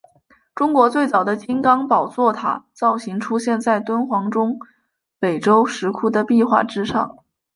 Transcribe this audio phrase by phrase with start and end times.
[0.55, 4.57] 中国最早的金刚宝座塔造型出现在敦煌中
[5.19, 7.19] 北周石窟的壁画之上。